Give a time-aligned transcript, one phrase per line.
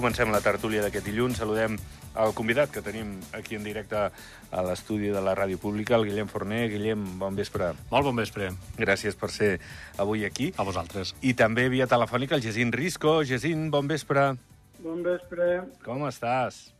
[0.00, 1.36] comencem la tertúlia d'aquest dilluns.
[1.36, 1.74] Saludem
[2.20, 6.30] el convidat que tenim aquí en directe a l'estudi de la Ràdio Pública, el Guillem
[6.30, 6.62] Forner.
[6.72, 7.74] Guillem, bon vespre.
[7.90, 8.48] Molt bon vespre.
[8.80, 9.50] Gràcies per ser
[10.00, 10.50] avui aquí.
[10.56, 11.12] A vosaltres.
[11.20, 13.18] I també via telefònica el Gesín Risco.
[13.28, 14.30] Gesín, bon vespre.
[14.80, 15.50] Bon vespre.
[15.84, 16.70] Com estàs?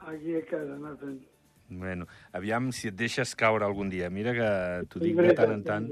[0.00, 1.20] Aquí a casa, anar fent.
[1.70, 4.10] Bueno, aviam si et deixes caure algun dia.
[4.10, 4.48] Mira que
[4.90, 5.86] t'ho dic de tant en tant.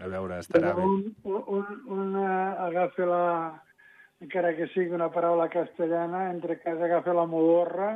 [0.00, 0.88] A veure, estarà bé.
[0.88, 3.26] Un, un, un uh, agafa la
[4.22, 7.90] encara que sigui una paraula castellana, entre casa agafa la modorra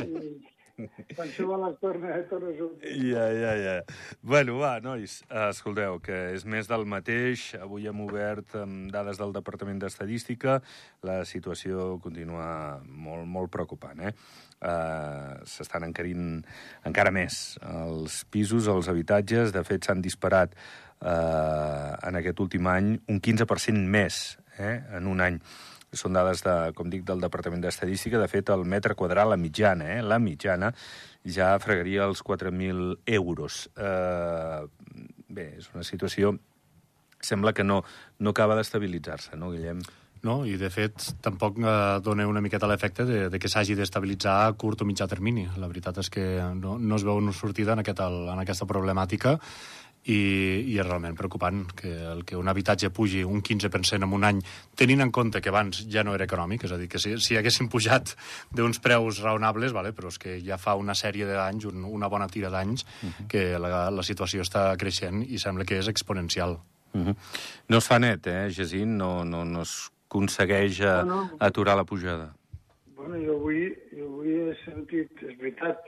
[0.00, 0.40] i
[1.16, 2.50] quan se va les torna, torna.
[2.80, 3.74] Ja, ja, ja.
[4.22, 7.50] Bueno, va, nois, escolteu, que és més del mateix.
[7.60, 10.60] Avui hem obert amb dades del Departament d'Estadística.
[11.06, 14.14] La situació continua molt, molt preocupant, eh?
[14.60, 16.42] Uh, S'estan encarint
[16.88, 19.54] encara més els pisos, els habitatges.
[19.56, 24.22] De fet, s'han disparat uh, en aquest últim any un 15% més
[24.60, 25.40] eh, en un any.
[25.90, 28.20] Són dades, de, com dic, del Departament d'Estadística.
[28.20, 30.70] De fet, el metre quadrat, la mitjana, eh, la mitjana,
[31.26, 33.64] ja fregaria els 4.000 euros.
[33.76, 36.36] Eh, bé, és una situació...
[37.20, 37.82] Sembla que no,
[38.24, 39.82] no acaba d'estabilitzar-se, no, Guillem?
[40.24, 41.72] No, i de fet tampoc eh,
[42.04, 45.46] dona una miqueta l'efecte de, de que s'hagi d'estabilitzar a curt o mitjà termini.
[45.60, 46.24] La veritat és que
[46.56, 49.38] no, no es veu una sortida en, aquest, en aquesta problemàtica
[50.04, 50.18] i,
[50.72, 54.40] i és realment preocupant que el que un habitatge pugi un 15% en un any,
[54.76, 57.36] tenint en compte que abans ja no era econòmic, és a dir, que si, si
[57.36, 58.14] haguessin pujat
[58.56, 62.28] d'uns preus raonables, vale, però és que ja fa una sèrie d'anys, un, una bona
[62.28, 63.28] tira d'anys, uh -huh.
[63.28, 66.58] que la, la situació està creixent i sembla que és exponencial.
[66.92, 67.16] Uh -huh.
[67.68, 68.96] No es fa net, eh, Jacint?
[68.96, 71.30] No, no, no es aconsegueix no, no.
[71.38, 72.34] aturar la pujada.
[72.96, 75.78] Bueno, jo avui, jo avui he sentit, és veritat,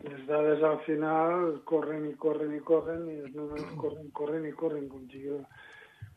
[0.00, 4.52] les dades al final corren i corren i corren i els números corren, corren i
[4.62, 5.40] corren, com, jo,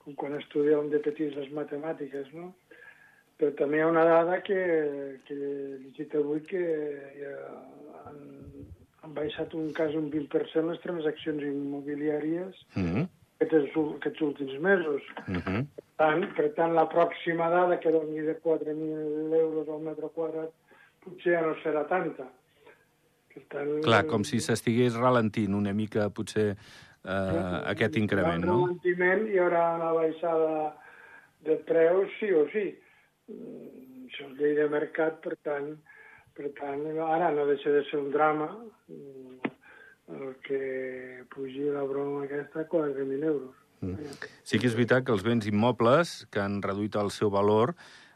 [0.03, 2.53] com quan estudiàvem de petits les matemàtiques, no?
[3.35, 4.59] Però també hi ha una dada que,
[5.27, 6.63] que he llegit avui que
[7.19, 7.33] ja
[8.05, 8.21] han,
[9.03, 13.09] han baixat un cas un 20% les transaccions immobiliàries mm -hmm.
[13.43, 15.03] aquests, aquests últims mesos.
[15.27, 15.65] Mm -hmm.
[15.75, 20.51] per, tant, per tant, la pròxima dada que doni de 4.000 euros al metre quadrat
[21.03, 22.31] potser ja no serà tanta.
[23.35, 26.53] Per tant, Clar, com si s'estigués ralentint una mica, potser,
[27.03, 27.41] eh,
[27.73, 28.61] aquest increment, no?
[28.63, 30.53] ralentiment hi haurà una baixada
[31.45, 32.69] de preus, sí o sí.
[34.05, 35.73] Això és llei de mercat, per tant,
[36.37, 38.47] per tant, ara no deixa de ser un drama
[40.15, 43.55] el que pugi la broma aquesta 4.000 euros.
[43.81, 44.17] Mm.
[44.45, 47.73] Sí que és veritat que els béns immobles, que han reduït el seu valor,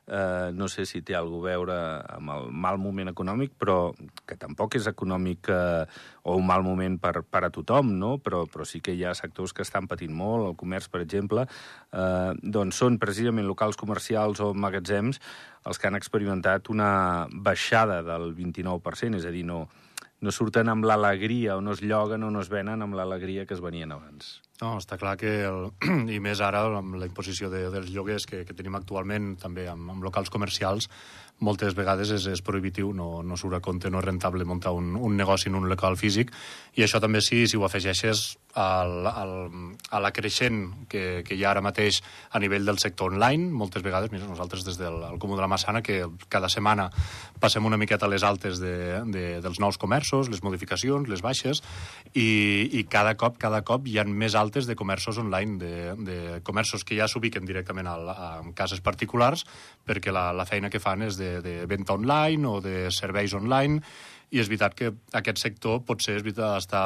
[0.10, 1.76] Eh, no sé si té alguna a veure
[2.16, 3.92] amb el mal moment econòmic, però
[4.26, 5.86] que tampoc és econòmic eh,
[6.26, 8.16] o un mal moment per, per a tothom, no?
[8.18, 11.46] però, però sí que hi ha sectors que estan patint molt, el comerç, per exemple,
[11.94, 15.22] eh, doncs són precisament locals comercials o magatzems
[15.70, 19.68] els que han experimentat una baixada del 29%, és a dir, no,
[20.22, 23.56] no surten amb l'alegria o no es lloguen o no es venen amb l'alegria que
[23.56, 24.40] es venien abans.
[24.60, 25.70] No, està clar que, el,
[26.16, 29.94] i més ara amb la imposició de, dels lloguers que, que tenim actualment, també amb,
[29.96, 30.90] amb locals comercials,
[31.40, 34.96] moltes vegades és, és prohibitiu, no, no surt a compte, no és rentable muntar un,
[34.96, 36.34] un negoci en un local físic,
[36.76, 39.34] i això també si, si ho afegeixes al, al,
[39.90, 42.02] a la creixent que, que hi ha ara mateix
[42.34, 45.84] a nivell del sector online, moltes vegades, mira, nosaltres des del Comú de la Massana,
[45.86, 46.90] que cada setmana
[47.40, 51.64] passem una miqueta les altes de, de, dels nous comerços, les modificacions, les baixes,
[52.14, 55.74] i, i cada cop, cada cop hi ha més altes de comerços online, de,
[56.04, 59.46] de comerços que ja s'ubiquen directament a, a, a cases particulars
[59.88, 63.80] perquè la, la feina que fan és de, de venda online o de serveis online
[64.30, 66.84] i és veritat que aquest sector potser és veritat està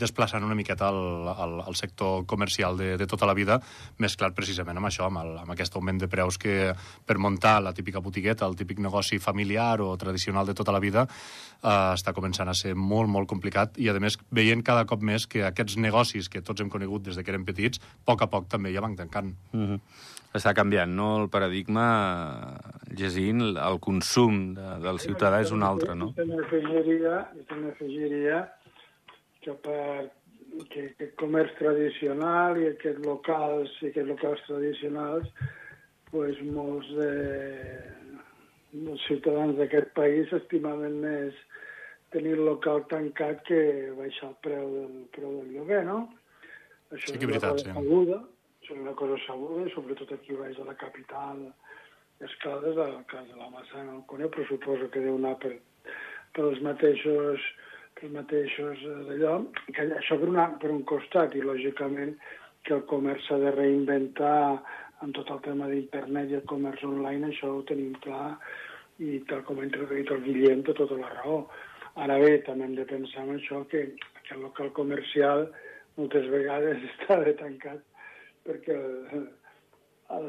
[0.00, 3.60] desplaçant una miqueta el, el, el sector comercial de, de tota la vida,
[4.02, 6.72] mesclat precisament amb això, amb, el, amb aquest augment de preus que
[7.06, 11.06] per muntar la típica botigueta, el típic negoci familiar o tradicional de tota la vida,
[11.62, 15.26] eh, està començant a ser molt, molt complicat i, a més, veient cada cop més
[15.30, 18.30] que aquests negocis que tots hem conegut des de que érem petits, a poc a
[18.32, 19.34] poc també ja van tancant.
[19.52, 19.80] Mm -hmm.
[20.36, 22.58] Està canviant, no?, el paradigma,
[22.92, 26.10] llegint, el consum de, del ciutadà és un altre, no?
[26.12, 27.14] I també afegiria,
[27.48, 28.42] també afegiria
[29.46, 30.08] que per
[30.72, 35.28] que aquest comerç tradicional i aquests locals i aquests locals tradicionals
[36.12, 37.10] pues, molts de,
[38.72, 41.36] dels ciutadans d'aquest país estimaven més
[42.14, 43.60] tenir el local tancat que
[43.98, 45.98] baixar el preu del, preu del lloguer, no?
[46.94, 47.72] Això sí que és veritat, sí.
[47.74, 48.20] Sabuda,
[48.62, 51.46] és una cosa sabuda, sobretot aquí baix a la capital,
[52.24, 55.52] Escaldes, al cas de la Massana, el Coneu, però suposo que deu anar per,
[56.32, 57.42] per els mateixos
[58.02, 59.36] els mateixos eh, d'allò,
[59.72, 62.16] que això per, una, per un costat, i lògicament
[62.66, 64.58] que el comerç s'ha de reinventar
[65.04, 68.34] amb tot el tema d'internet i el comerç online, això ho tenim clar
[69.04, 71.40] i tal com ha introduït el Guillem, té tota la raó.
[72.04, 73.82] Ara bé, també hem de pensar en això, que,
[74.24, 75.46] que el local comercial
[75.96, 77.84] moltes vegades està de tancat
[78.46, 79.24] perquè el,
[80.16, 80.28] el,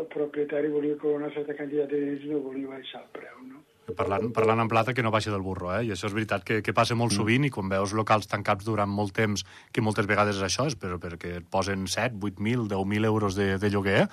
[0.00, 3.40] el propietari volia cobrar una certa quantitat de diners i no volia baixar el preu,
[3.48, 3.64] no?
[3.94, 5.84] Parlant, parlant en plata que no baixa del burro, eh?
[5.86, 7.18] I això és veritat que, que passa molt mm.
[7.20, 10.74] sovint i quan veus locals tancats durant molt temps, que moltes vegades és això, és
[10.74, 14.08] per, perquè et posen 7, 8.000, 10.000 euros de, de lloguer,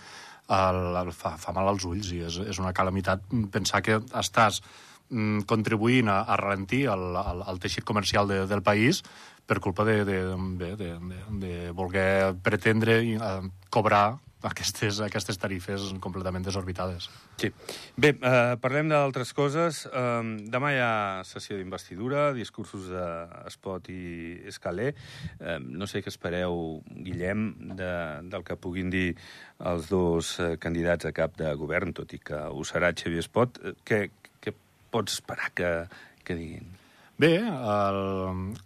[0.54, 4.62] el, el, fa, fa mal als ulls i és, és una calamitat pensar que estàs
[5.10, 9.02] mm, contribuint a, a ralentir el, el, el teixit comercial de, del país
[9.48, 10.20] per culpa de, de,
[10.60, 13.42] de, de, de, de voler pretendre uh,
[13.74, 14.06] cobrar
[14.44, 17.08] aquestes, aquestes tarifes completament desorbitades.
[17.40, 17.50] Sí.
[17.96, 19.86] Bé, eh, parlem d'altres coses.
[19.88, 24.92] Eh, demà hi ha sessió d'investidura, discursos d'Espot i Escalé.
[25.40, 27.48] Eh, no sé què espereu, Guillem,
[27.80, 27.94] de,
[28.30, 29.16] del que puguin dir
[29.64, 33.64] els dos eh, candidats a cap de govern, tot i que ho serà Xavier Espot.
[33.64, 34.06] Eh, què,
[34.44, 34.56] què
[34.92, 35.76] pots esperar que,
[36.24, 36.83] que diguin?
[37.16, 37.98] Bé, el,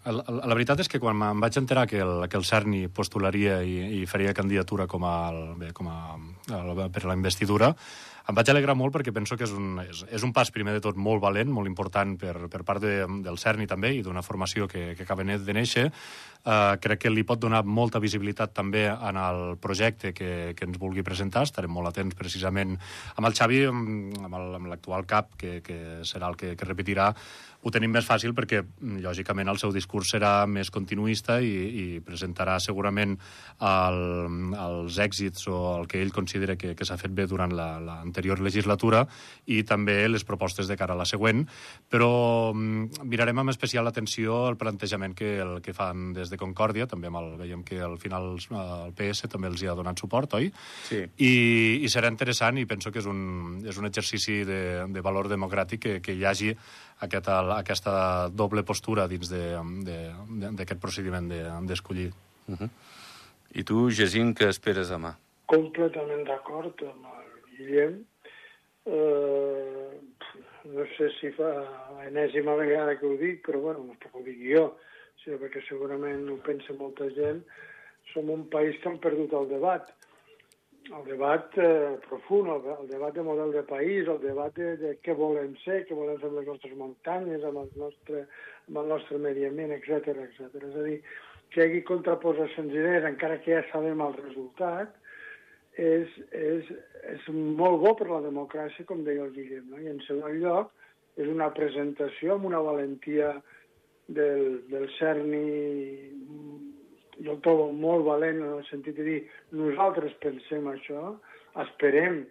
[0.07, 3.59] el, la veritat és que quan em vaig enterar que el, que el Cerny postularia
[3.59, 5.97] i, i faria candidatura com a, el, bé, com a,
[6.55, 7.73] el, per la investidura,
[8.27, 10.81] em vaig alegrar molt perquè penso que és un, és, és un pas, primer de
[10.83, 14.67] tot, molt valent, molt important per, per part de, del CERNI també i d'una formació
[14.67, 15.85] que, que acaba de néixer.
[16.47, 20.79] Uh, crec que li pot donar molta visibilitat també en el projecte que, que ens
[20.79, 21.45] vulgui presentar.
[21.47, 22.75] Estarem molt atents precisament
[23.15, 27.13] amb el Xavi, amb l'actual cap, que, que serà el que, que repetirà
[27.65, 31.85] ho tenim més fàcil perquè, mm, lògicament, el seu discurs serà més continuista i, i
[32.05, 33.17] presentarà segurament
[33.59, 33.99] el,
[34.53, 38.47] els èxits o el que ell considera que, que s'ha fet bé durant l'anterior la,
[38.47, 39.03] legislatura
[39.45, 41.43] i també les propostes de cara a la següent,
[41.89, 46.87] però mm, mirarem amb especial atenció el plantejament que, el, que fan des de Concòrdia,
[46.87, 50.37] també amb el, veiem que al final el PS també els hi ha donat suport,
[50.37, 50.51] oi?
[50.87, 51.03] Sí.
[51.17, 51.33] I,
[51.83, 54.61] i serà interessant i penso que és un, és un exercici de,
[54.93, 56.53] de valor democràtic que, que hi hagi
[57.05, 57.93] aquest, aquesta
[58.33, 61.29] doble postura dins d'aquest de, de, procediment
[61.67, 62.09] d'escollir.
[62.09, 62.69] De, uh -huh.
[63.55, 65.15] I tu, Jacint, què esperes demà?
[65.45, 68.05] Completament d'acord amb el Guillem.
[68.85, 69.87] Eh,
[70.63, 71.51] no sé si fa
[72.07, 74.77] enèsima vegada que ho dic, però bueno, no ho dic jo,
[75.23, 77.43] sinó perquè segurament ho pensa molta gent.
[78.13, 79.96] Som un país que hem perdut el debat
[80.95, 84.93] el debat eh, profund, el, el debat de model de país, el debat de, de
[85.03, 88.23] què volem ser, què volem fer amb les nostres muntanyes, amb el nostre,
[88.69, 90.61] amb el nostre medi ambient, etc etc.
[90.69, 91.01] És a dir,
[91.51, 94.95] que hi hagi contraposicions idees, encara que ja sabem el resultat,
[95.77, 96.71] és, és,
[97.13, 99.67] és molt bo per la democràcia, com deia el Guillem.
[99.69, 99.81] No?
[99.83, 100.73] I en segon lloc,
[101.17, 103.35] és una presentació amb una valentia
[104.07, 105.43] del, del Cerni
[107.23, 109.19] jo el trobo molt valent en el sentit de dir
[109.57, 111.13] nosaltres pensem això,
[111.63, 112.23] esperem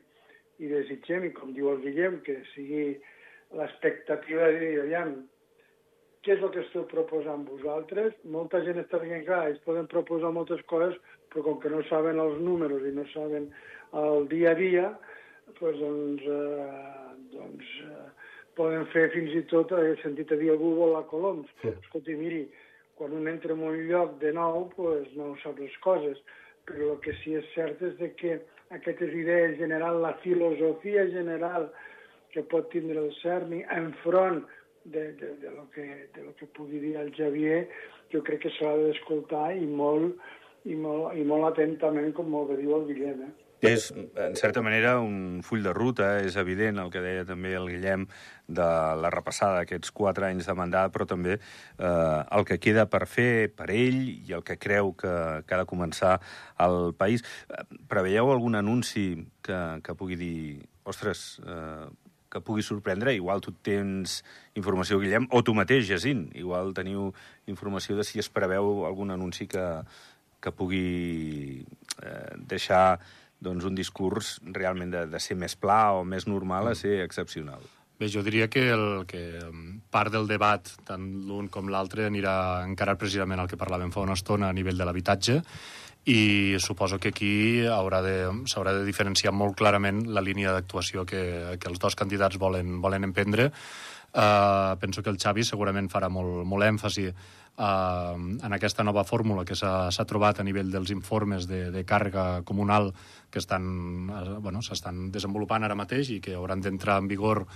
[0.63, 2.97] i desitgem, i com diu el Guillem, que sigui
[3.57, 5.17] l'expectativa de dir, aviam,
[6.27, 8.15] què és el que esteu proposant vosaltres?
[8.35, 10.97] Molta gent està dient, clar, ells poden proposar moltes coses,
[11.31, 13.51] però com que no saben els números i no saben
[13.95, 14.89] el dia a dia,
[15.61, 18.09] doncs, doncs, eh, doncs eh,
[18.59, 21.53] poden fer fins i tot, he sentit a dir algú volar coloms.
[21.63, 21.71] Sí.
[21.77, 22.43] Escolti, miri,
[22.97, 26.21] quan un entra en un lloc de nou, pues, no sap les coses.
[26.67, 28.39] Però el que sí és cert és de que
[28.75, 31.69] aquestes idees generals, la filosofia general
[32.35, 34.43] que pot tindre el CERNI enfront
[34.85, 37.67] de, de, de, lo que, de lo que pugui dir el Javier,
[38.13, 40.19] jo crec que s'ha d'escoltar i molt,
[40.67, 43.27] i, molt, i molt atentament, com molt bé diu el Guillem.
[43.29, 43.46] Eh?
[43.71, 47.69] És, en certa manera, un full de ruta, és evident el que deia també el
[47.71, 48.07] Guillem
[48.47, 48.67] de
[49.03, 53.51] la repassada d'aquests quatre anys de mandat, però també eh, el que queda per fer
[53.57, 55.15] per ell i el que creu que,
[55.47, 56.17] que ha de començar
[56.63, 57.27] al país.
[57.91, 59.09] Preveieu algun anunci
[59.43, 60.37] que, que pugui dir,
[60.87, 61.87] ostres, eh,
[62.31, 63.15] que pugui sorprendre?
[63.15, 64.21] Igual tu tens
[64.59, 66.29] informació, Guillem, o tu mateix, Jacint.
[66.37, 67.13] Igual teniu
[67.49, 69.65] informació de si es preveu algun anunci que,
[70.43, 71.65] que pugui
[72.03, 72.99] eh, deixar
[73.41, 76.81] doncs, un discurs realment de, de ser més pla o més normal a mm.
[76.83, 77.65] ser excepcional.
[77.97, 82.61] Bé, jo diria que, el, que um, part del debat, tant l'un com l'altre, anirà
[82.67, 85.41] encarat precisament al que parlàvem fa una estona a nivell de l'habitatge,
[86.07, 87.33] i suposo que aquí
[87.65, 92.77] s'haurà de, de diferenciar molt clarament la línia d'actuació que, que els dos candidats volen,
[92.85, 93.49] volen emprendre.
[94.13, 97.09] Uh, penso que el Xavi segurament farà molt, molt èmfasi
[97.57, 102.91] en aquesta nova fórmula que s'ha trobat a nivell dels informes de, de càrrega comunal
[103.31, 107.47] que estan, uh, bueno, s'estan desenvolupant ara mateix i que hauran d'entrar en vigor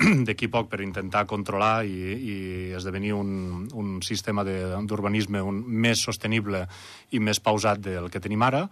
[0.26, 2.36] d'aquí poc per intentar controlar i, i
[2.76, 6.64] esdevenir un, un sistema d'urbanisme més sostenible
[7.12, 8.66] i més pausat del que tenim ara.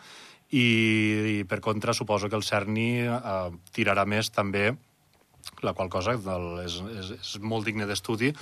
[0.48, 0.64] I,
[1.36, 4.70] i per contra suposo que el CERNI eh, tirarà més també
[5.66, 8.32] la qual cosa és, és, és molt digne d'estudi.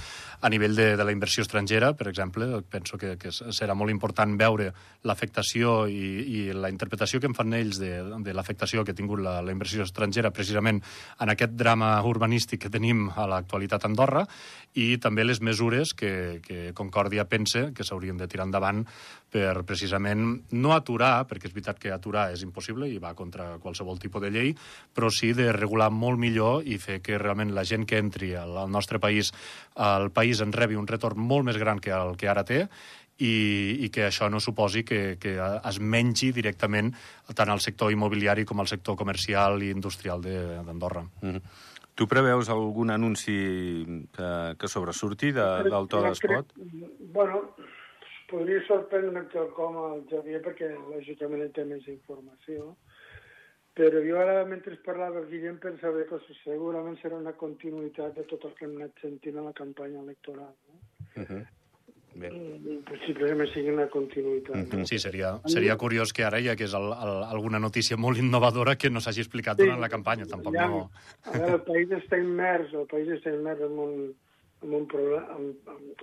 [0.40, 4.36] A nivell de, de la inversió estrangera, per exemple, penso que, que serà molt important
[4.38, 4.72] veure
[5.06, 7.92] l'afectació i, i la interpretació que en fan ells de,
[8.24, 10.82] de l'afectació que ha tingut la, la inversió estrangera precisament
[11.20, 14.26] en aquest drama urbanístic que tenim a l'actualitat a Andorra
[14.76, 18.84] i també les mesures que, que Concòrdia pense que s'haurien de tirar endavant
[19.32, 23.98] per precisament no aturar, perquè és veritat que aturar és impossible i va contra qualsevol
[24.00, 24.52] tipus de llei,
[24.94, 28.56] però sí de regular molt millor i fer que realment la gent que entri al,
[28.66, 29.32] al nostre país,
[29.78, 32.64] el país en rebi un retorn molt més gran que el que ara té
[33.18, 36.92] i, i que això no suposi que, que es mengi directament
[37.34, 41.06] tant al sector immobiliari com al sector comercial i industrial d'Andorra.
[41.22, 41.42] Mm -hmm.
[41.96, 43.32] Tu preveus algun anunci
[44.12, 46.52] que, que sobresurti de, del to d'espot?
[47.14, 47.54] Bueno,
[48.28, 49.22] podria sorprendre
[49.56, 52.76] com al Javier perquè lògicament té més informació,
[53.76, 58.48] però jo ara, mentre parlava el Guillem, pensava que segurament serà una continuïtat de tot
[58.48, 60.54] el que hem anat sentint a la campanya electoral.
[60.70, 60.80] No?
[61.22, 61.44] Uh -huh.
[62.16, 62.30] Bé.
[62.32, 64.56] Mm, possiblement sigui una continuïtat.
[64.56, 64.84] Mm -hmm.
[64.88, 68.88] Sí, seria, seria curiós que ara hi hagués el, el, alguna notícia molt innovadora que
[68.90, 70.24] no s'hagi explicat sí, durant la campanya.
[70.24, 70.90] Tampoc ja, no...
[71.24, 74.14] A veure, el país està immers, el país està immers en, un,
[74.62, 74.86] en, un
[75.36, 75.44] en,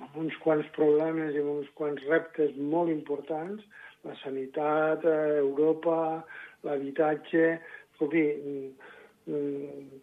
[0.03, 3.63] en uns quants problemes i en uns quants reptes molt importants,
[4.03, 6.25] la sanitat, eh, Europa,
[6.67, 7.55] l'habitatge...
[7.93, 8.69] Escolti, mm,
[9.29, 10.01] mm,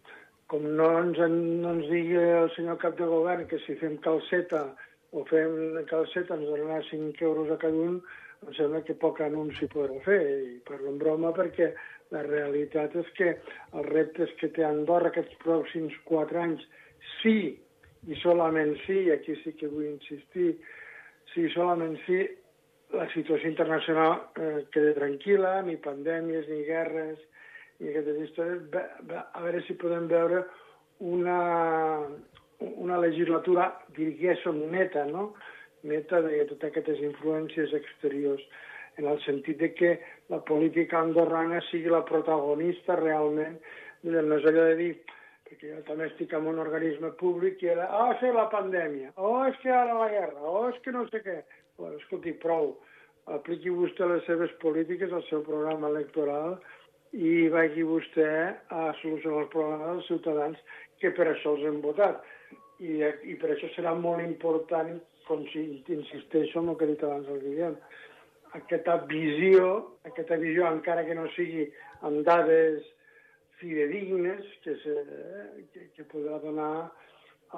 [0.51, 4.65] com no ens, no ens digui el senyor cap de govern que si fem calceta
[5.11, 7.99] o fem calceta, ens donarà 5 euros a cada un,
[8.47, 11.71] em sembla que poc anunci podrà fer, i parlo en broma perquè
[12.15, 16.63] la realitat és que els reptes que té Andorra aquests pròxims 4 anys,
[17.21, 17.37] sí,
[18.07, 20.55] i solament sí, aquí sí que vull insistir,
[21.33, 22.23] sí, solament sí,
[22.93, 27.19] la situació internacional eh, queda tranquil·la, ni pandèmies, ni guerres,
[27.79, 28.65] ni aquestes històries,
[29.21, 30.43] a veure si podem veure
[31.01, 31.37] una,
[32.59, 35.31] una legislatura, diguéssim, neta, no?
[35.87, 38.43] neta de totes aquestes influències exteriors,
[38.99, 39.95] en el sentit de que
[40.29, 43.57] la política andorrana sigui la protagonista realment,
[44.03, 44.91] no és allò de dir,
[45.47, 49.41] perquè jo també estic en un organisme públic i era, oh, és la pandèmia, oh,
[49.47, 51.39] és que ara la guerra, oh, és que no sé què.
[51.77, 52.75] Bueno, escolti, prou,
[53.37, 56.57] apliqui vostè les seves polítiques, el seu programa electoral,
[57.11, 58.27] i vagi vostè
[58.71, 60.61] a solucionar els problemes dels ciutadans
[61.01, 62.21] que per això els hem votat.
[62.81, 64.95] I, i per això serà molt important,
[65.27, 67.75] com si insisteixo en el que he dit abans el Guillem,
[68.57, 69.67] aquesta visió,
[70.07, 71.67] aquesta visió, encara que no sigui
[72.07, 72.87] amb dades
[73.61, 74.95] fidedignes, que, se,
[75.71, 76.73] que, que podrà donar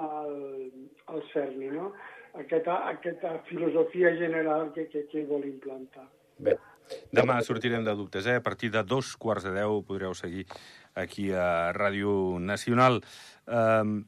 [0.00, 0.70] al,
[1.06, 1.92] al CERNI, no?
[2.34, 6.08] Aquesta, aquesta filosofia general que, que, que vol implantar.
[6.38, 6.56] Bé,
[7.14, 8.40] demà sortirem de dubtes, eh?
[8.40, 10.48] A partir de dos quarts de deu podreu seguir
[10.98, 13.00] aquí a Ràdio Nacional.
[13.46, 14.00] Um,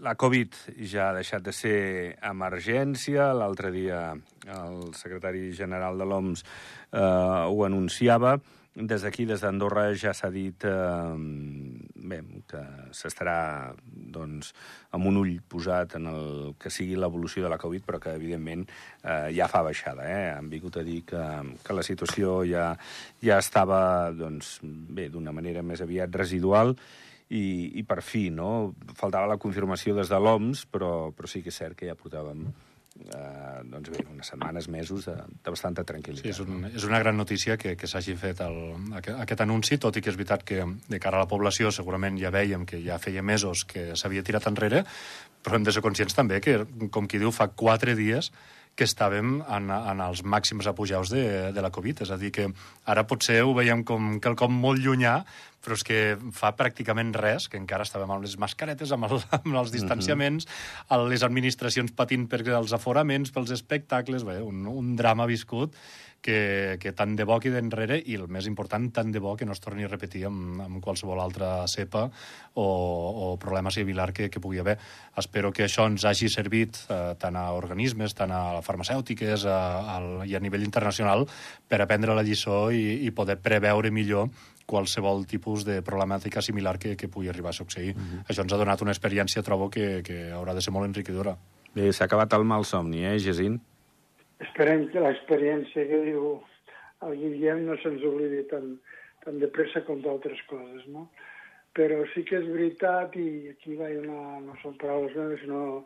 [0.00, 0.54] la Covid
[0.86, 1.78] ja ha deixat de ser
[2.22, 3.32] emergència.
[3.34, 4.12] L'altre dia
[4.46, 8.38] el secretari general de l'OMS eh, ho anunciava.
[8.78, 11.16] Des d'aquí, des d'Andorra, ja s'ha dit eh,
[11.98, 12.62] bé, que
[12.94, 13.74] s'estarà
[14.14, 14.52] doncs,
[14.96, 18.64] amb un ull posat en el que sigui l'evolució de la Covid, però que, evidentment,
[19.02, 20.06] eh, ja fa baixada.
[20.08, 20.30] Eh?
[20.36, 21.24] Han vingut a dir que,
[21.64, 22.70] que la situació ja,
[23.24, 23.80] ja estava
[24.16, 26.74] doncs, bé d'una manera més aviat residual
[27.28, 27.44] i,
[27.80, 28.72] i per fi, no?
[28.96, 32.46] Faltava la confirmació des de l'OMS, però, però sí que és cert que ja portàvem
[33.06, 36.26] eh, doncs bé, unes setmanes, mesos de, de bastanta tranquil·litat.
[36.26, 38.58] Sí, és, un, és una gran notícia que, que s'hagi fet el,
[39.00, 42.18] aquest, aquest anunci, tot i que és veritat que de cara a la població segurament
[42.20, 44.84] ja veiem que ja feia mesos que s'havia tirat enrere,
[45.42, 48.32] però hem de ser conscients també que, com qui diu, fa quatre dies
[48.78, 52.04] que estàvem en, en els màxims apujaus de, de la Covid.
[52.04, 52.46] És a dir, que
[52.86, 55.16] ara potser ho veiem com quelcom molt llunyà,
[55.64, 56.00] però és que
[56.32, 60.96] fa pràcticament res, que encara estàvem amb les mascaretes, amb, el, amb els distanciaments, uh
[60.96, 61.08] -huh.
[61.08, 65.74] les administracions patint per els aforaments, pels espectacles, bé, un, un drama viscut
[66.20, 69.46] que, que tant de bo quedi enrere i el més important, tant de bo que
[69.46, 72.08] no es torni a repetir amb, amb qualsevol altra cepa
[72.54, 74.78] o, o problema similar que, que pugui haver.
[75.16, 79.58] Espero que això ens hagi servit eh, tant a organismes, tant a farmacèutiques a,
[79.96, 81.26] a, i a nivell internacional
[81.68, 84.28] per aprendre la lliçó i, i poder preveure millor
[84.68, 87.94] qualsevol tipus de problemàtica similar que, que pugui arribar a succeir.
[87.94, 88.20] Mm -hmm.
[88.28, 91.36] Això ens ha donat una experiència, trobo, que, que haurà de ser molt enriquidora.
[91.74, 93.60] Bé, s'ha acabat el mal somni, eh, Gesín?
[94.40, 96.42] Esperem que l'experiència que diu
[97.06, 98.78] el Guillem no se'ns oblidi tan,
[99.24, 101.08] tan de pressa com d'altres coses, no?
[101.74, 105.84] Però sí que és veritat, i aquí va una, no són paraules meves, sinó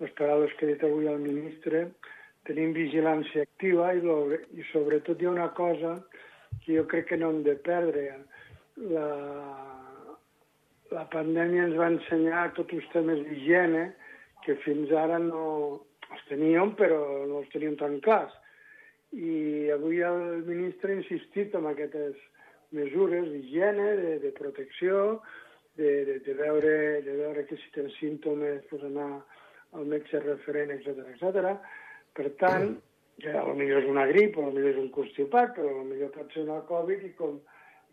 [0.00, 1.88] les paraules que ha dit avui el ministre,
[2.48, 4.00] tenim vigilància activa i,
[4.60, 5.96] i sobretot hi ha una cosa
[6.64, 8.06] que jo crec que no hem de perdre.
[8.90, 9.08] La,
[10.94, 13.90] la pandèmia ens va ensenyar tots els temes d'higiene
[14.44, 15.44] que fins ara no
[16.10, 18.34] els teníem, però no els teníem tan clars.
[19.14, 22.18] I avui el ministre ha insistit en aquestes
[22.74, 25.20] mesures d'higiene, de, de protecció,
[25.78, 26.74] de, de, de, veure,
[27.06, 29.10] de veure que si tens símptomes pues anar
[29.74, 31.54] al metge referent, etc etc.
[32.14, 32.76] Per tant,
[33.22, 37.04] ja potser és una grip, potser és un constipat, però potser pot ser una Covid
[37.06, 37.38] i com,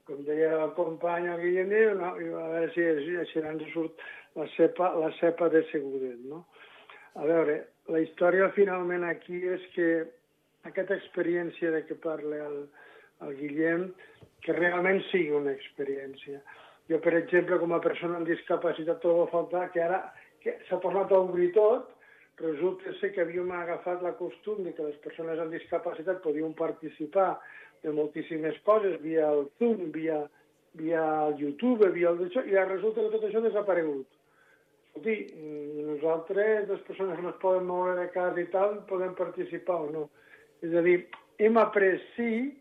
[0.10, 2.88] com deia el company el Guillem, no, a veure si,
[3.30, 4.02] si ens surt
[4.40, 6.46] la cepa, la cepa de seguretat, no?
[7.20, 7.58] A veure,
[7.92, 9.88] la història finalment aquí és que
[10.70, 12.58] aquesta experiència de què parla el,
[13.28, 13.90] el Guillem,
[14.46, 16.42] que realment sigui una experiència.
[16.90, 20.02] Jo, per exemple, com a persona amb discapacitat, trobo a faltar que ara
[20.68, 21.91] s'ha tornat a obrir tot,
[22.42, 27.36] resulta ser que havíem agafat la costum de que les persones amb discapacitat podien participar
[27.84, 30.22] de moltíssimes coses via el Zoom, via,
[30.78, 34.08] via el YouTube, via el d'això, i resulta que tot això ha desaparegut.
[34.92, 35.16] Escolti,
[35.88, 39.92] nosaltres, les persones que no es poden moure de casa i tal, podem participar o
[39.92, 40.08] no.
[40.62, 40.98] És a dir,
[41.40, 42.52] hem après sí,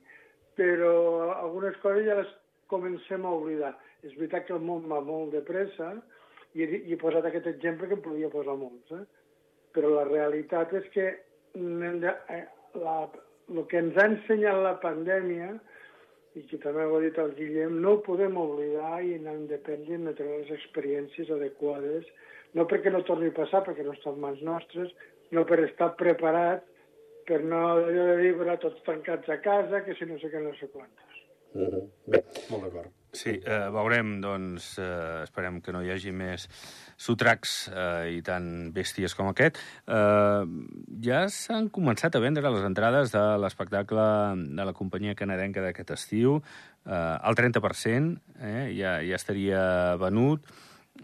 [0.57, 2.31] però algunes coses ja les
[2.71, 3.75] comencem a oblidar.
[4.07, 5.97] És veritat que el món va molt de pressa,
[6.55, 9.05] i he, i he posat aquest exemple que em podia posar molts, eh?
[9.75, 11.11] Però la realitat és que
[11.55, 12.45] de, eh,
[12.81, 12.97] la,
[13.51, 15.53] el que ens ha ensenyat la pandèmia,
[16.39, 19.59] i que també ho ha dit el Guillem, no ho podem oblidar i n'hem de
[19.67, 22.07] prendre de tenir les experiències adequades,
[22.55, 24.95] no perquè no torni a passar, perquè no està en mans nostres,
[25.35, 26.67] no per estar preparats
[27.27, 30.55] per no allò de dir, tots tancats a casa, que si no sé què, no
[30.59, 31.21] sé quantes.
[31.55, 31.85] Uh -huh.
[32.07, 33.00] Bé, molt d'acord.
[33.13, 36.45] Sí, eh, veurem, doncs, eh, esperem que no hi hagi més
[37.01, 39.59] sotracs eh, i tan bèsties com aquest.
[39.91, 40.45] Eh,
[41.03, 44.07] ja s'han començat a vendre les entrades de l'espectacle
[44.55, 46.39] de la companyia canadenca d'aquest estiu.
[46.87, 49.63] Eh, el 30% eh, ja, ja estaria
[49.99, 50.47] venut.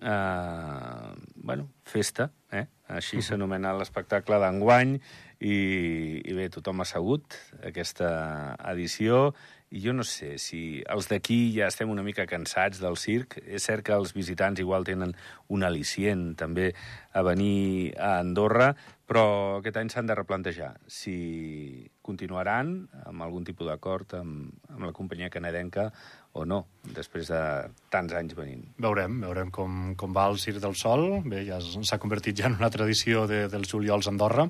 [0.00, 2.66] Eh, bueno, festa, eh?
[2.86, 3.26] així uh -huh.
[3.26, 5.00] s'anomena l'espectacle d'enguany,
[5.40, 7.36] i, i bé, tothom ha assegut
[7.68, 9.34] aquesta edició
[9.74, 13.40] i jo no sé si els d'aquí ja estem una mica cansats del circ.
[13.44, 15.12] És cert que els visitants igual tenen
[15.48, 16.70] un al·licient també
[17.12, 18.70] a venir a Andorra,
[19.06, 24.94] però aquest any s'han de replantejar si continuaran amb algun tipus d'acord amb, amb la
[24.94, 25.90] companyia canadenca
[26.32, 27.40] o no, després de
[27.92, 28.62] tants anys venint.
[28.82, 31.06] Veurem, veurem com, com va el Circ del Sol.
[31.26, 34.46] Bé, ja s'ha convertit ja en una tradició de, dels juliols a Andorra.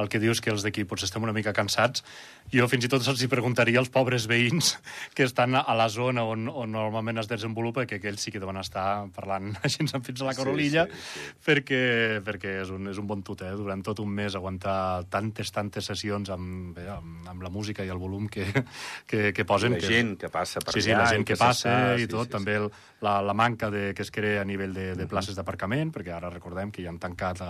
[0.00, 2.04] El que dius que els d'aquí potser estem una mica cansats.
[2.52, 4.74] Jo fins i tot els hi preguntaria als pobres veïns
[5.16, 8.60] que estan a la zona on, on normalment es desenvolupa, que aquells sí que deuen
[8.60, 11.36] estar parlant així fins a la Corolilla, sí, sí, sí.
[11.46, 11.82] perquè,
[12.26, 13.52] perquè és, un, és un bon tut, eh?
[13.58, 17.92] Durant tot un mes aguantar tantes, tantes sessions amb, bé, amb, amb la música i
[17.92, 18.46] el volum que,
[19.10, 19.78] que, que posen.
[19.78, 20.90] La gent que passa per sí, allà.
[20.90, 22.68] Sí, la gent que passa i tot, sí, també el,
[23.04, 26.30] la, la manca de, que es crea a nivell de, de places d'aparcament, perquè ara
[26.32, 27.40] recordem que ja han tancat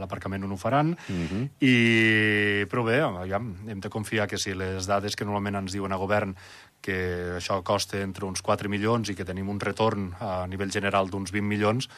[0.00, 1.44] l'aparcament on ho faran, uh -huh.
[1.60, 5.92] i, però bé, ja, hem de confiar que si les dades que normalment ens diuen
[5.92, 6.36] a govern
[6.80, 6.96] que
[7.36, 11.32] això costa entre uns 4 milions i que tenim un retorn a nivell general d'uns
[11.32, 11.88] 20 milions,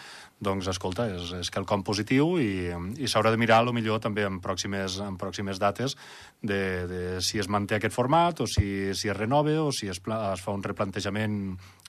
[0.42, 4.40] doncs, escolta, és, és quelcom positiu i, i s'haurà de mirar, a millor també en
[4.42, 5.95] pròximes, en pròximes dates,
[6.42, 10.03] de, de si es manté aquest format o si, si es renova o si es,
[10.03, 11.38] es fa un replantejament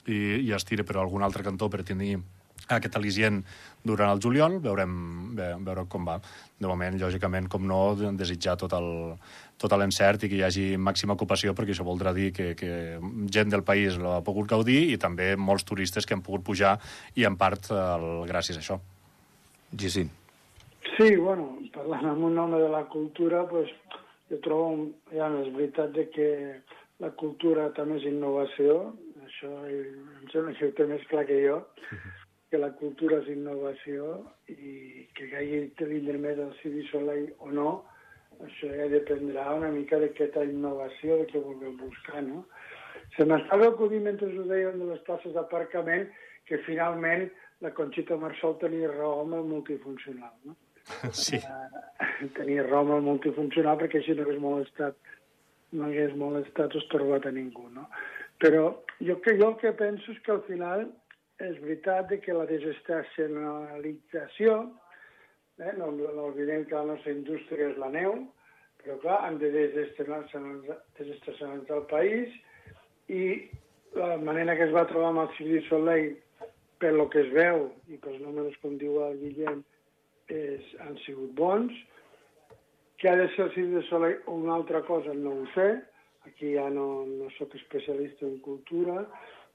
[0.05, 2.19] i, i es tira per algun altre cantó per tenir
[2.71, 3.41] aquest al·licient
[3.83, 4.93] durant el juliol, veurem,
[5.35, 6.19] ve, veure com va.
[6.59, 7.81] De moment, lògicament, com no,
[8.15, 8.89] desitjar tot el,
[9.59, 12.99] tot l'encert i que hi hagi màxima ocupació, perquè això voldrà dir que, que
[13.31, 16.77] gent del país l'ha pogut gaudir i també molts turistes que han pogut pujar
[17.19, 18.79] i en part el, gràcies a això.
[19.73, 20.11] Gisin.
[20.93, 23.71] Sí, bueno, parlant amb un home de la cultura, pues,
[24.29, 26.29] jo trobo, ja, és veritat de que
[27.01, 28.93] la cultura també és innovació,
[29.25, 31.57] això em sembla que ho té més clar que jo,
[32.53, 34.19] que la cultura és innovació
[34.53, 37.71] i que hagi de vindre més el Cidi Soleil o no,
[38.45, 42.43] això ja dependrà una mica d'aquesta innovació de què vulguem buscar, no?
[43.17, 46.05] Se m'estava acudint mentre ho deien de les places d'aparcament
[46.45, 47.25] que finalment
[47.65, 50.53] la Conxita Marsol tenia raó amb el multifuncional, no?
[51.25, 51.41] Sí.
[51.41, 55.13] Uh, tenia raó amb el multifuncional perquè així no hagués molestat
[55.73, 57.89] no hagués molestat o estorbat a ningú, no?
[58.43, 58.67] Però
[58.99, 60.91] jo, que, jo el que penso és que al final
[61.41, 64.71] és veritat que la desestacionalització,
[65.59, 68.11] eh, no, no oblidem que la nostra indústria és la neu,
[68.83, 72.27] però clar, han de desestacionalitzar el país
[73.09, 73.23] i
[73.95, 76.11] la manera que es va trobar amb el du Soleil,
[76.81, 79.59] per lo que es veu, i pels números com diu el Guillem,
[80.27, 81.73] és, han sigut bons,
[82.99, 84.17] que ha de ser el du Soleil?
[84.27, 85.69] O una altra cosa, no ho sé,
[86.25, 89.05] Aquí ja no, no sóc especialista en cultura,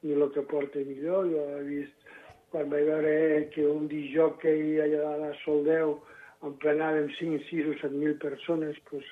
[0.03, 1.29] ni el que porta millor.
[1.33, 2.13] Jo he vist,
[2.53, 3.15] quan vaig veure
[3.55, 5.99] que un disjockey allà a la Soldeu
[6.47, 9.09] emplenàvem 5, 6 o 7 mil persones, doncs,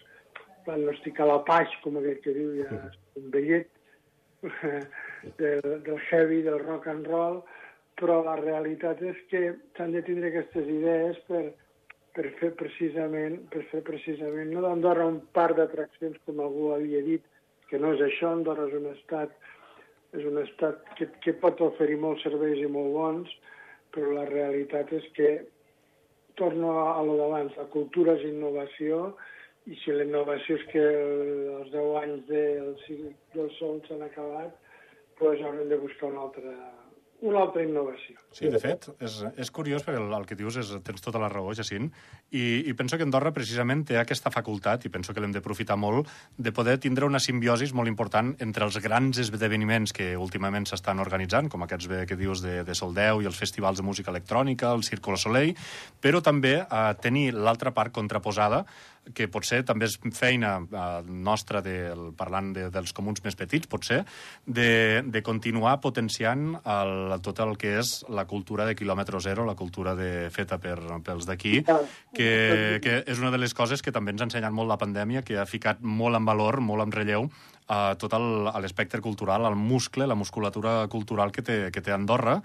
[0.66, 2.80] van no estic a la paix, com aquest que diu, ja
[3.18, 3.68] un vellet,
[5.40, 7.40] del, del heavy, del rock and roll,
[7.98, 9.42] però la realitat és que
[9.76, 11.44] s'han de tindre aquestes idees per,
[12.16, 17.24] per fer precisament, per fer precisament, no d'Andorra un parc d'atraccions com algú havia dit,
[17.70, 19.32] que no és això, Andorra és un estat,
[20.16, 23.32] és un estat que, que pot oferir molts serveis i molt bons,
[23.94, 25.30] però la realitat és que,
[26.40, 29.14] torno a, a lo d'abans, la cultura és innovació,
[29.66, 30.82] i si la innovació és que
[31.58, 32.74] els 10 anys del,
[33.34, 34.54] del sol s'han acabat,
[35.20, 36.52] doncs haurem de buscar una altra,
[37.24, 38.16] una altra innovació.
[38.36, 41.30] Sí, de fet, és, és curiós perquè el, el que dius és, tens tota la
[41.32, 41.86] raó, Jacint,
[42.28, 46.10] i, i penso que Andorra precisament té aquesta facultat, i penso que l'hem d'aprofitar molt,
[46.36, 51.48] de poder tindre una simbiosis molt important entre els grans esdeveniments que últimament s'estan organitzant,
[51.52, 55.16] com aquests que dius de, de Soldeu i els festivals de música electrònica, el Círculo
[55.16, 55.56] Soleil,
[56.02, 58.66] però també eh, tenir l'altra part contraposada
[59.14, 61.76] que potser també és feina eh, nostra, de,
[62.18, 64.02] parlant de, dels comuns més petits, potser,
[64.46, 69.56] de, de continuar potenciant el, tot el que és la cultura de quilòmetre zero, la
[69.58, 71.62] cultura de, feta per, pels d'aquí,
[72.16, 72.30] que,
[72.82, 75.38] que és una de les coses que també ens ha ensenyat molt la pandèmia, que
[75.38, 77.30] ha ficat molt en valor, molt en relleu,
[77.66, 78.14] a tot
[78.62, 82.38] l'espectre cultural, el muscle, la musculatura cultural que té, que té Andorra,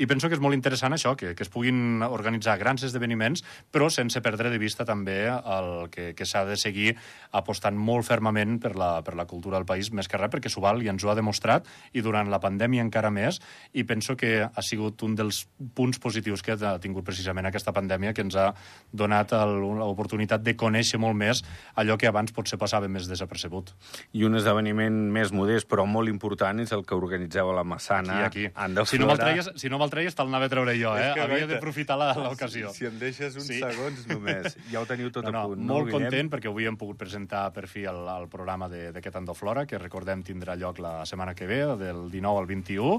[0.00, 3.90] i penso que és molt interessant això, que, que es puguin organitzar grans esdeveniments, però
[3.92, 6.94] sense perdre de vista també el que, que s'ha de seguir
[7.36, 10.64] apostant molt fermament per la, per la cultura del país, més que res perquè s'ho
[10.64, 13.42] val i ens ho ha demostrat, i durant la pandèmia encara més,
[13.76, 15.44] i penso que ha sigut un dels
[15.76, 18.48] punts positius que ha tingut precisament aquesta pandèmia, que ens ha
[18.88, 21.44] donat l'oportunitat de conèixer molt més
[21.76, 23.74] allò que abans potser passava més desapercebut.
[24.16, 27.64] I un esdeveniment esdeveniment més modest, però molt important, és el que organitzeu a la
[27.64, 28.26] Massana.
[28.26, 28.86] Aquí, aquí.
[28.86, 31.12] Si no me'l treies, si no treies te'l anava a treure jo, eh?
[31.18, 32.70] Havia d'aprofitar l'ocasió.
[32.72, 33.58] Si, si em deixes uns sí.
[33.60, 35.62] segons només, ja ho teniu tot no, no, a punt.
[35.62, 39.18] No, molt no content, perquè avui hem pogut presentar per fi el, el programa d'aquest
[39.22, 42.98] Andoflora, que recordem tindrà lloc la setmana que ve, del 19 al 21.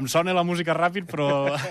[0.00, 1.28] Em sona la música ràpid, però...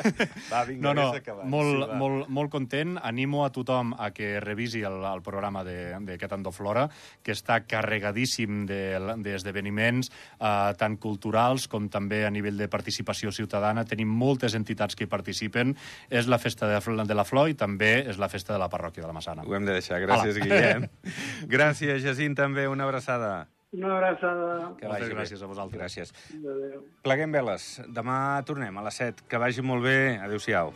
[0.51, 1.07] va, vinga, no, no,
[1.49, 2.97] molt, sí, molt, molt content.
[3.01, 6.87] Animo a tothom a que revisi el, el programa d'aquest Andoflora,
[7.23, 8.81] que està carregadíssim de,
[9.23, 13.85] de d'esdeveniments, eh, tant culturals com també a nivell de participació ciutadana.
[13.85, 15.75] Tenim moltes entitats que hi participen.
[16.09, 19.03] És la festa de, de la Flor i també és la festa de la parròquia
[19.03, 19.47] de la Massana.
[19.47, 20.01] Ho hem de deixar.
[20.03, 20.45] Gràcies, Hola.
[20.45, 20.87] Guillem.
[21.55, 22.67] gràcies, Jacint, també.
[22.67, 23.47] Una abraçada.
[23.71, 24.75] Una abraçada.
[24.79, 25.79] Que Moltes gràcies a vosaltres.
[25.79, 26.13] Gràcies.
[26.35, 26.83] Adéu.
[27.07, 27.73] Pleguem veles.
[27.87, 29.29] Demà tornem a les 7.
[29.31, 29.99] Que vagi molt bé.
[30.19, 30.75] Adéu-siau.